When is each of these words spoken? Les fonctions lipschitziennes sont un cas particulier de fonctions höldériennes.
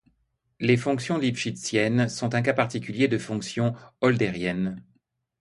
Les 0.59 0.77
fonctions 0.77 1.19
lipschitziennes 1.19 2.09
sont 2.09 2.33
un 2.33 2.41
cas 2.41 2.55
particulier 2.55 3.07
de 3.07 3.19
fonctions 3.19 3.75
höldériennes. 4.01 4.77